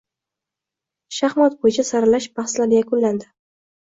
Shaxmat 1.17 1.59
bo‘yicha 1.65 1.85
saralash 1.89 2.27
bahslari 2.39 2.79
yakunlandia 2.79 3.29